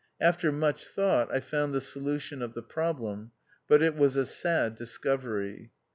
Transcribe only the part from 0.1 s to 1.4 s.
After much thought, I